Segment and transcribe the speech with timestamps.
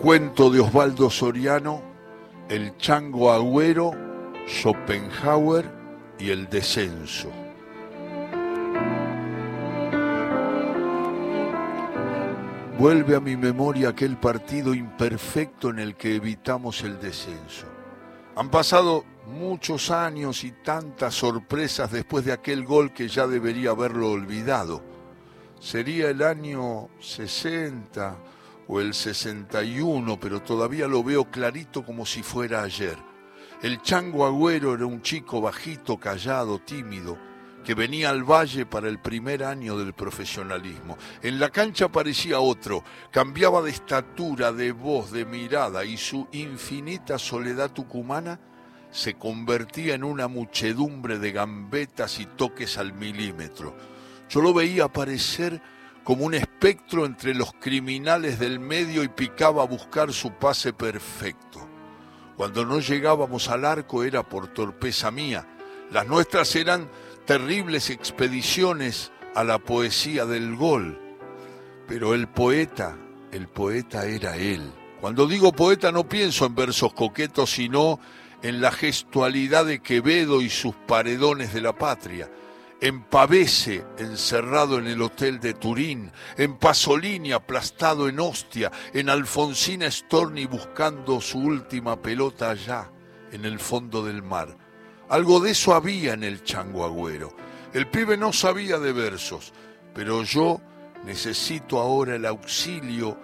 [0.00, 1.80] Cuento de Osvaldo Soriano,
[2.50, 3.92] El Chango Agüero,
[4.46, 5.64] Schopenhauer
[6.18, 7.30] y El Descenso.
[12.78, 17.66] Vuelve a mi memoria aquel partido imperfecto en el que evitamos el descenso.
[18.36, 24.10] Han pasado muchos años y tantas sorpresas después de aquel gol que ya debería haberlo
[24.10, 24.82] olvidado.
[25.58, 28.35] Sería el año 60
[28.68, 32.96] o el 61, pero todavía lo veo clarito como si fuera ayer.
[33.62, 37.18] El chango agüero era un chico bajito, callado, tímido,
[37.64, 40.96] que venía al valle para el primer año del profesionalismo.
[41.22, 47.18] En la cancha parecía otro, cambiaba de estatura, de voz, de mirada, y su infinita
[47.18, 48.38] soledad tucumana
[48.90, 53.76] se convertía en una muchedumbre de gambetas y toques al milímetro.
[54.28, 55.60] Yo lo veía aparecer
[56.06, 61.68] como un espectro entre los criminales del medio y picaba a buscar su pase perfecto.
[62.36, 65.44] Cuando no llegábamos al arco era por torpeza mía.
[65.90, 66.88] Las nuestras eran
[67.24, 70.96] terribles expediciones a la poesía del gol.
[71.88, 72.96] Pero el poeta,
[73.32, 74.72] el poeta era él.
[75.00, 77.98] Cuando digo poeta no pienso en versos coquetos, sino
[78.42, 82.30] en la gestualidad de Quevedo y sus paredones de la patria
[82.80, 89.90] en Pavese, encerrado en el hotel de Turín, en Pasolini aplastado en Ostia, en Alfonsina
[89.90, 92.90] Storni buscando su última pelota allá,
[93.32, 94.56] en el fondo del mar.
[95.08, 97.34] Algo de eso había en el chango agüero.
[97.72, 99.52] El pibe no sabía de versos,
[99.94, 100.60] pero yo
[101.04, 103.18] necesito ahora el auxilio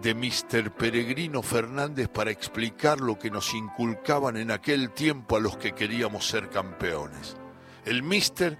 [0.00, 0.70] de Mr.
[0.72, 6.28] Peregrino Fernández para explicar lo que nos inculcaban en aquel tiempo a los que queríamos
[6.28, 7.36] ser campeones.
[7.84, 8.58] El Mister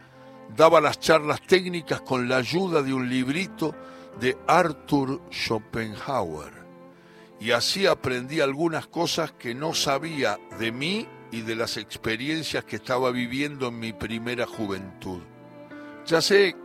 [0.57, 3.75] daba las charlas técnicas con la ayuda de un librito
[4.21, 6.53] de Arthur Schopenhauer.
[7.41, 12.77] Y así aprendí algunas cosas que no sabía de mí y de las experiencias que
[12.77, 15.20] estaba viviendo en mi primera juventud.
[16.07, 16.57] Ya sé,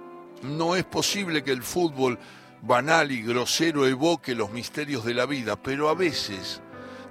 [0.41, 2.17] no es posible que el fútbol
[2.61, 6.61] banal y grosero evoque los misterios de la vida, pero a veces,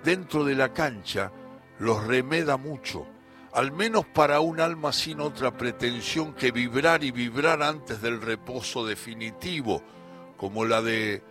[0.02, 1.30] dentro de la cancha,
[1.78, 3.06] los remeda mucho
[3.52, 8.86] al menos para un alma sin otra pretensión que vibrar y vibrar antes del reposo
[8.86, 9.82] definitivo,
[10.36, 11.22] como la de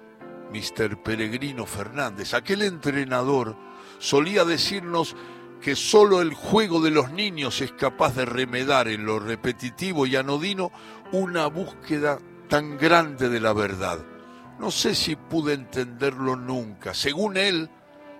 [0.54, 1.02] Mr.
[1.02, 2.34] Peregrino Fernández.
[2.34, 3.56] Aquel entrenador
[3.98, 5.16] solía decirnos
[5.62, 10.16] que solo el juego de los niños es capaz de remedar en lo repetitivo y
[10.16, 10.72] anodino
[11.12, 14.00] una búsqueda tan grande de la verdad.
[14.60, 16.94] No sé si pude entenderlo nunca.
[16.94, 17.70] Según él,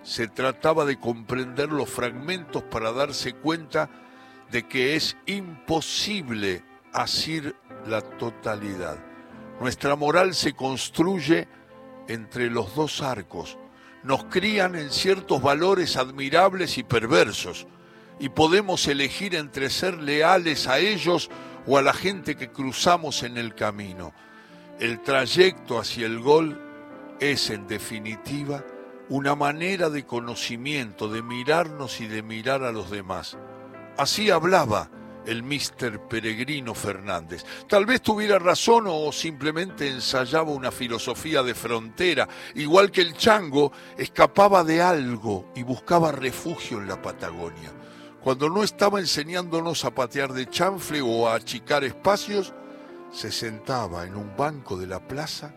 [0.02, 3.88] se trataba de comprender los fragmentos para darse cuenta
[4.50, 8.98] de que es imposible asir la totalidad.
[9.60, 11.48] Nuestra moral se construye
[12.08, 13.58] entre los dos arcos.
[14.02, 17.66] Nos crían en ciertos valores admirables y perversos
[18.18, 21.30] y podemos elegir entre ser leales a ellos
[21.66, 24.12] o a la gente que cruzamos en el camino.
[24.80, 26.60] El trayecto hacia el gol
[27.20, 28.64] es, en definitiva,
[29.08, 33.36] una manera de conocimiento, de mirarnos y de mirar a los demás.
[33.96, 34.90] Así hablaba
[35.26, 37.44] el mister Peregrino Fernández.
[37.68, 43.72] Tal vez tuviera razón o simplemente ensayaba una filosofía de frontera, igual que el chango
[43.96, 47.72] escapaba de algo y buscaba refugio en la Patagonia.
[48.22, 52.54] Cuando no estaba enseñándonos a patear de chanfle o a achicar espacios,
[53.10, 55.54] se sentaba en un banco de la plaza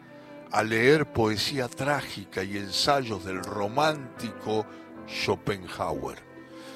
[0.55, 4.65] a leer poesía trágica y ensayos del romántico
[5.05, 6.17] Schopenhauer.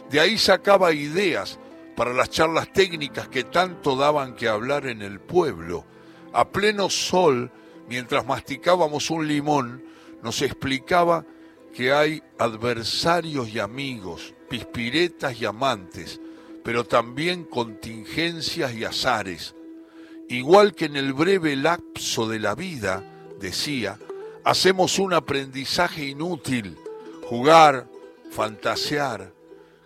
[0.10, 1.58] De ahí sacaba ideas
[1.96, 5.86] para las charlas técnicas que tanto daban que hablar en el pueblo.
[6.34, 7.54] A pleno sol,
[7.88, 9.82] mientras masticábamos un limón,
[10.22, 11.26] nos explicaba
[11.74, 16.20] que hay adversarios y amigos, pispiretas y amantes,
[16.66, 19.56] pero también contingencias y azares.
[20.28, 23.98] Igual que en el breve lapso de la vida, decía,
[24.44, 26.78] hacemos un aprendizaje inútil,
[27.24, 27.88] jugar,
[28.32, 29.34] fantasear,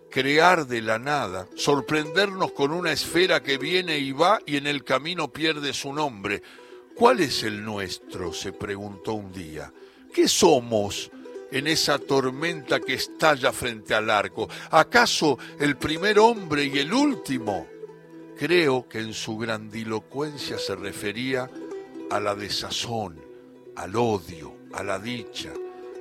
[0.10, 4.84] crear de la nada, sorprendernos con una esfera que viene y va y en el
[4.84, 6.44] camino pierde su nombre.
[6.96, 8.34] ¿Cuál es el nuestro?
[8.34, 9.74] se preguntó un día.
[10.14, 11.10] ¿Qué somos
[11.52, 14.48] en esa tormenta que estalla frente al arco?
[14.70, 17.68] ¿Acaso el primer hombre y el último?
[18.38, 21.50] Creo que en su grandilocuencia se refería
[22.12, 23.20] a la desazón,
[23.76, 25.52] al odio, a la dicha,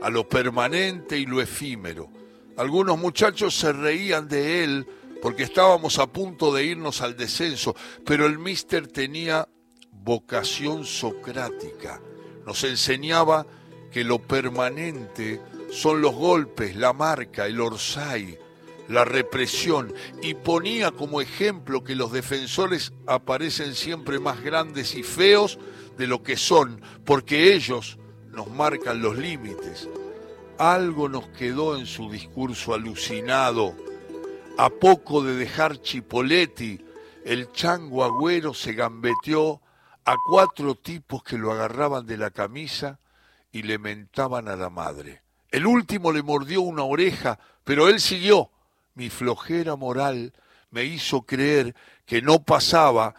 [0.01, 2.09] a lo permanente y lo efímero.
[2.57, 4.87] Algunos muchachos se reían de él
[5.23, 9.49] porque estábamos a punto de irnos al descenso, pero el mister tenía
[9.93, 12.01] vocación socrática.
[12.45, 13.47] Nos enseñaba
[13.93, 15.41] que lo permanente
[15.71, 18.39] son los golpes, la marca, el orsay,
[18.89, 19.93] la represión,
[20.23, 25.59] y ponía como ejemplo que los defensores aparecen siempre más grandes y feos
[25.97, 27.99] de lo que son, porque ellos
[28.31, 29.89] nos marcan los límites.
[30.59, 33.75] Algo nos quedó en su discurso alucinado.
[34.59, 36.85] A poco de dejar Chipoletti,
[37.25, 39.61] el chango agüero se gambeteó
[40.05, 42.99] a cuatro tipos que lo agarraban de la camisa
[43.53, 45.23] y le mentaban a la madre.
[45.51, 48.51] El último le mordió una oreja, pero él siguió.
[48.95, 50.33] Mi flojera moral
[50.71, 51.75] me hizo creer
[52.07, 53.15] que no pasaba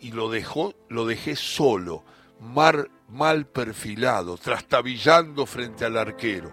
[0.00, 2.04] y lo dejó, lo dejé solo,
[2.38, 6.52] mal perfilado, trastabillando frente al arquero.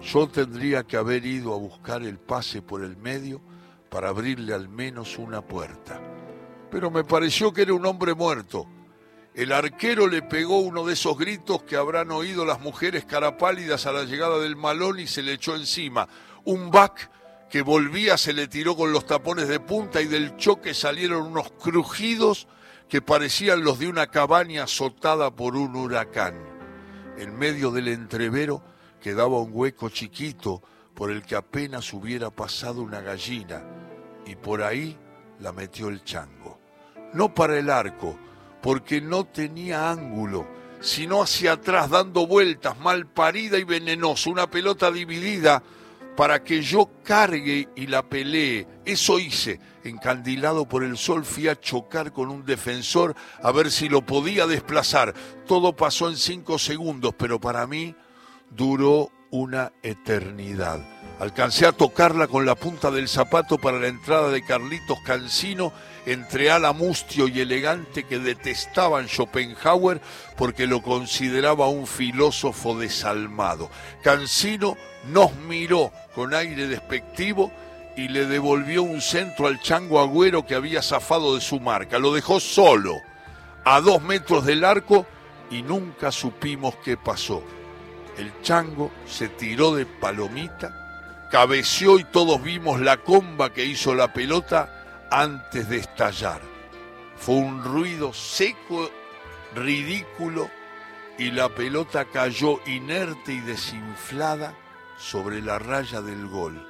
[0.00, 3.40] Yo tendría que haber ido a buscar el pase por el medio
[3.88, 6.00] para abrirle al menos una puerta.
[6.70, 8.66] Pero me pareció que era un hombre muerto
[9.34, 13.92] el arquero le pegó uno de esos gritos que habrán oído las mujeres carapálidas a
[13.92, 16.06] la llegada del malón y se le echó encima.
[16.44, 17.10] Un back
[17.52, 21.52] que volvía se le tiró con los tapones de punta y del choque salieron unos
[21.52, 22.48] crujidos
[22.88, 26.34] que parecían los de una cabaña azotada por un huracán.
[27.18, 28.62] En medio del entrevero
[29.02, 30.62] quedaba un hueco chiquito
[30.94, 33.62] por el que apenas hubiera pasado una gallina
[34.24, 34.96] y por ahí
[35.38, 36.58] la metió el chango.
[37.12, 38.16] No para el arco,
[38.62, 40.46] porque no tenía ángulo,
[40.80, 45.62] sino hacia atrás dando vueltas, mal parida y venenosa, una pelota dividida
[46.16, 48.66] para que yo cargue y la pelee.
[48.84, 49.60] Eso hice.
[49.84, 54.46] Encandilado por el sol fui a chocar con un defensor a ver si lo podía
[54.46, 55.14] desplazar.
[55.46, 57.94] Todo pasó en cinco segundos, pero para mí
[58.50, 61.01] duró una eternidad.
[61.20, 65.72] Alcancé a tocarla con la punta del zapato para la entrada de Carlitos Cancino
[66.04, 70.00] entre ala mustio y elegante que detestaban Schopenhauer
[70.36, 73.70] porque lo consideraba un filósofo desalmado.
[74.02, 77.52] Cancino nos miró con aire despectivo
[77.96, 81.98] y le devolvió un centro al chango agüero que había zafado de su marca.
[81.98, 82.96] Lo dejó solo,
[83.64, 85.06] a dos metros del arco,
[85.50, 87.42] y nunca supimos qué pasó.
[88.16, 90.81] El chango se tiró de palomita,
[91.32, 96.42] cabeció y todos vimos la comba que hizo la pelota antes de estallar.
[97.16, 98.90] Fue un ruido seco,
[99.54, 100.50] ridículo,
[101.18, 104.54] y la pelota cayó inerte y desinflada
[104.98, 106.68] sobre la raya del gol.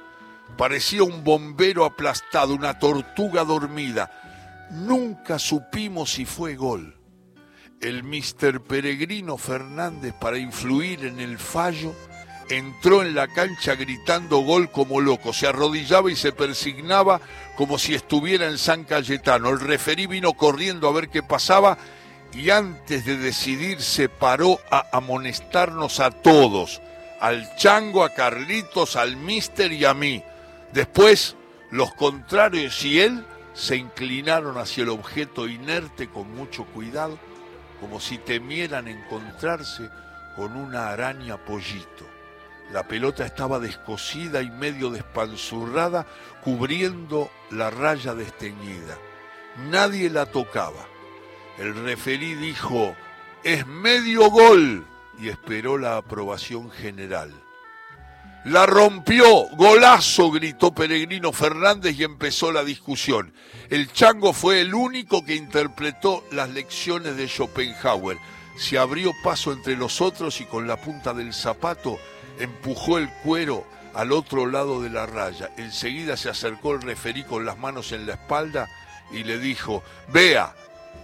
[0.57, 4.69] Parecía un bombero aplastado, una tortuga dormida.
[4.71, 6.95] Nunca supimos si fue gol.
[7.81, 11.93] El mister Peregrino Fernández, para influir en el fallo,
[12.49, 17.21] entró en la cancha gritando gol como loco, se arrodillaba y se persignaba
[17.55, 19.49] como si estuviera en San Cayetano.
[19.49, 21.77] El referí vino corriendo a ver qué pasaba
[22.33, 26.81] y antes de decidir se paró a amonestarnos a todos,
[27.19, 30.23] al chango, a Carlitos, al mister y a mí.
[30.73, 31.35] Después,
[31.69, 37.19] los contrarios y él se inclinaron hacia el objeto inerte con mucho cuidado,
[37.79, 39.89] como si temieran encontrarse
[40.35, 42.05] con una araña pollito.
[42.71, 46.07] La pelota estaba descosida y medio despanzurrada,
[46.43, 48.97] cubriendo la raya desteñida.
[49.69, 50.87] Nadie la tocaba.
[51.57, 52.95] El referí dijo,
[53.43, 54.87] es medio gol,
[55.19, 57.31] y esperó la aprobación general.
[58.45, 63.33] La rompió, golazo, gritó Peregrino Fernández y empezó la discusión.
[63.69, 68.17] El chango fue el único que interpretó las lecciones de Schopenhauer.
[68.57, 71.97] Se abrió paso entre los otros y con la punta del zapato
[72.39, 75.51] empujó el cuero al otro lado de la raya.
[75.57, 78.67] Enseguida se acercó el referí con las manos en la espalda
[79.11, 80.55] y le dijo, vea,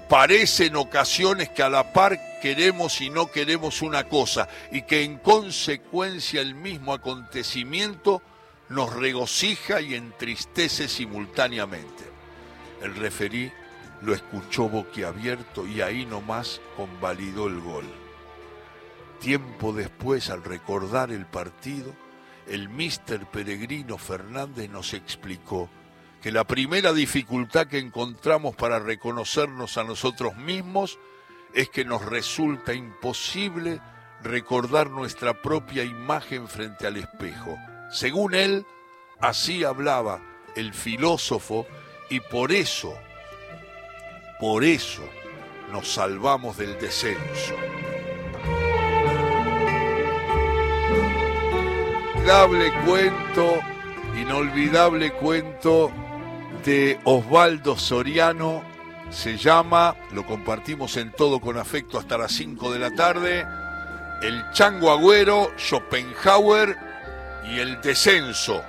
[0.10, 5.04] parece en ocasiones que a la par queremos y no queremos una cosa y que
[5.04, 8.22] en consecuencia el mismo acontecimiento
[8.70, 12.04] nos regocija y entristece simultáneamente.
[12.82, 13.52] El referí
[14.02, 18.09] lo escuchó boquiabierto y ahí nomás convalidó el gol.
[19.20, 21.94] Tiempo después, al recordar el partido,
[22.48, 25.70] el mister Peregrino Fernández nos explicó
[26.22, 31.00] que la primera dificultad que encontramos para reconocernos a nosotros mismos
[31.54, 33.82] es que nos resulta imposible
[34.24, 37.58] recordar nuestra propia imagen frente al espejo.
[37.92, 38.66] Según él,
[39.20, 40.22] así hablaba
[40.56, 41.66] el filósofo
[42.10, 42.94] y por eso,
[44.40, 45.04] por eso
[45.72, 47.56] nos salvamos del descenso.
[52.30, 53.60] Inolvidable cuento,
[54.16, 55.92] inolvidable cuento
[56.64, 58.62] de Osvaldo Soriano.
[59.10, 63.48] Se llama, lo compartimos en todo con afecto hasta las 5 de la tarde,
[64.22, 66.78] el Chango Agüero, Schopenhauer
[67.52, 68.64] y el descenso